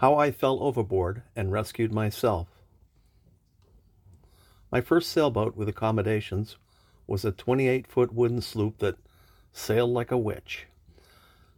[0.00, 2.48] How I Fell Overboard and Rescued Myself.
[4.70, 6.58] My first sailboat with accommodations
[7.06, 8.98] was a 28 foot wooden sloop that
[9.54, 10.66] sailed like a witch.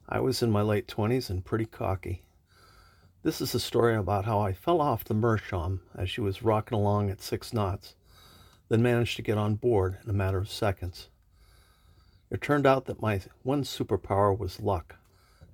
[0.09, 2.23] I was in my late 20s and pretty cocky.
[3.25, 6.79] This is a story about how I fell off the Meerschaum as she was rocking
[6.79, 7.97] along at six knots,
[8.69, 11.09] then managed to get on board in a matter of seconds.
[12.31, 14.95] It turned out that my one superpower was luck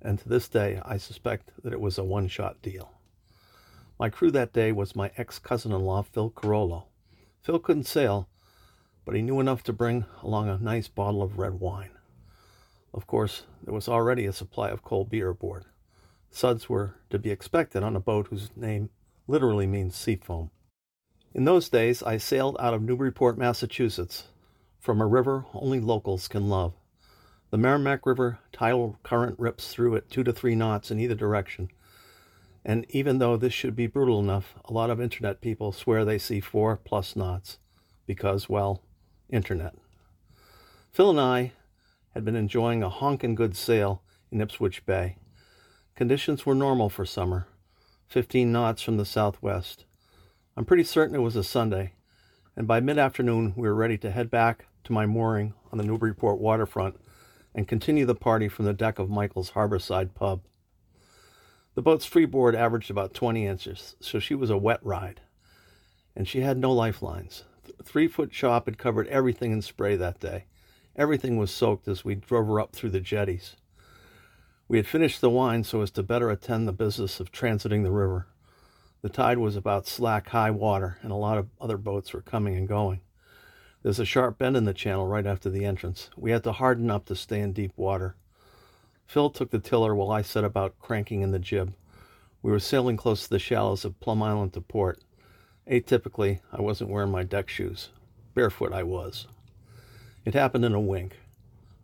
[0.05, 2.91] and to this day I suspect that it was a one shot deal.
[3.99, 6.85] My crew that day was my ex cousin in law, Phil Carollo.
[7.41, 8.29] Phil couldn't sail,
[9.03, 11.91] but he knew enough to bring along a nice bottle of red wine.
[12.93, 15.65] Of course, there was already a supply of cold beer aboard.
[16.29, 18.89] Suds were to be expected on a boat whose name
[19.27, 20.51] literally means sea foam.
[21.33, 24.25] In those days, I sailed out of Newburyport, Massachusetts,
[24.79, 26.73] from a river only locals can love.
[27.51, 31.69] The Merrimack River tidal current rips through at two to three knots in either direction.
[32.65, 36.17] And even though this should be brutal enough, a lot of internet people swear they
[36.17, 37.59] see four plus knots
[38.07, 38.81] because, well,
[39.29, 39.75] internet.
[40.91, 41.51] Phil and I
[42.15, 45.17] had been enjoying a honkin' good sail in Ipswich Bay.
[45.95, 47.47] Conditions were normal for summer,
[48.07, 49.85] 15 knots from the southwest.
[50.57, 51.93] I'm pretty certain it was a Sunday,
[52.55, 55.83] and by mid afternoon we were ready to head back to my mooring on the
[55.83, 56.95] Newburyport waterfront
[57.55, 60.41] and continue the party from the deck of Michael's Harborside pub.
[61.73, 65.21] The boat's freeboard averaged about 20 inches, so she was a wet ride.
[66.15, 67.45] And she had no lifelines.
[67.63, 70.45] The three foot chop had covered everything in spray that day.
[70.97, 73.55] Everything was soaked as we drove her up through the jetties.
[74.67, 77.91] We had finished the wine so as to better attend the business of transiting the
[77.91, 78.27] river.
[79.01, 82.55] The tide was about slack high water, and a lot of other boats were coming
[82.55, 83.01] and going.
[83.85, 86.09] There's a sharp bend in the channel right after the entrance.
[86.17, 88.15] We had to harden up to stay in deep water.
[89.05, 91.75] Phil took the tiller while I set about cranking in the jib.
[92.41, 95.03] We were sailing close to the shallows of Plum Island to port.
[95.69, 97.89] Atypically, I wasn't wearing my deck shoes.
[98.33, 99.27] Barefoot I was.
[100.25, 101.17] It happened in a wink.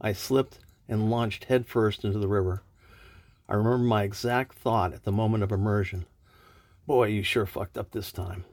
[0.01, 0.57] I slipped
[0.89, 2.63] and launched headfirst into the river.
[3.47, 6.07] I remember my exact thought at the moment of immersion.
[6.87, 8.43] Boy, you sure fucked up this time.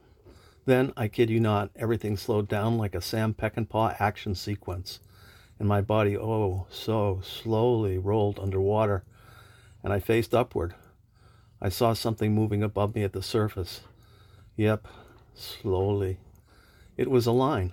[0.69, 5.01] Then, I kid you not, everything slowed down like a Sam Peckinpah action sequence,
[5.59, 9.03] and my body, oh, so slowly rolled underwater,
[9.83, 10.75] and I faced upward.
[11.59, 13.81] I saw something moving above me at the surface.
[14.57, 14.87] Yep,
[15.33, 16.19] slowly.
[16.99, 17.73] It was a line.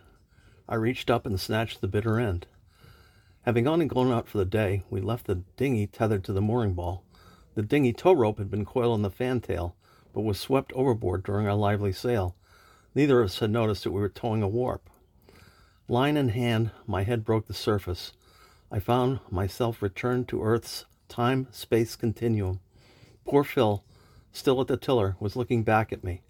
[0.69, 2.47] I reached up and snatched the bitter end.
[3.41, 6.39] Having gone and gone out for the day, we left the dinghy tethered to the
[6.39, 7.03] mooring ball.
[7.55, 9.75] The dinghy tow rope had been coiled on the fantail,
[10.13, 12.37] but was swept overboard during our lively sail.
[12.95, 14.89] Neither of us had noticed that we were towing a warp.
[15.89, 18.13] Line in hand, my head broke the surface.
[18.71, 22.61] I found myself returned to Earth's time space continuum.
[23.25, 23.83] Poor Phil,
[24.31, 26.21] still at the tiller, was looking back at me.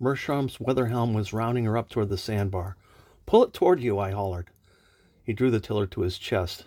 [0.00, 2.76] Meerschaum's weather helm was rounding her up toward the sandbar.
[3.24, 4.50] Pull it toward you, I hollered.
[5.22, 6.66] He drew the tiller to his chest.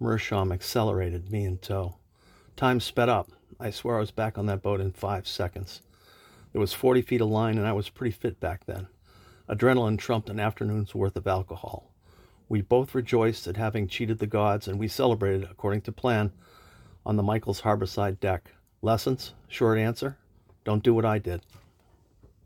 [0.00, 1.96] Meerschaum accelerated, me in tow.
[2.56, 3.30] Time sped up.
[3.60, 5.82] I swear I was back on that boat in five seconds.
[6.52, 8.86] There was 40 feet of line, and I was pretty fit back then.
[9.48, 11.90] Adrenaline trumped an afternoon's worth of alcohol.
[12.48, 16.32] We both rejoiced at having cheated the gods, and we celebrated, according to plan,
[17.04, 18.52] on the Michael's Harborside deck.
[18.82, 19.34] Lessons?
[19.48, 20.18] Short answer
[20.64, 21.42] don't do what I did.